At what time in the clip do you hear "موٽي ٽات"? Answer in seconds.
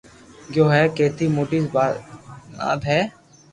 1.35-2.81